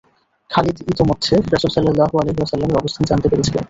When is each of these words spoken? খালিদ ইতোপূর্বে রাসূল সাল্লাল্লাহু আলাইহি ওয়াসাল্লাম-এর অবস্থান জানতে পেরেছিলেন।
খালিদ 0.49 0.77
ইতোপূর্বে 0.83 1.35
রাসূল 1.53 1.71
সাল্লাল্লাহু 1.73 2.15
আলাইহি 2.17 2.39
ওয়াসাল্লাম-এর 2.39 2.79
অবস্থান 2.81 3.03
জানতে 3.05 3.27
পেরেছিলেন। 3.29 3.59